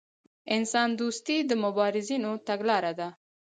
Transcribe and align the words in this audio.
انسان 0.55 0.89
دوستي 0.99 1.37
د 1.49 1.51
مبارزینو 1.63 2.31
تګلاره 2.47 2.91
ده. 2.99 3.09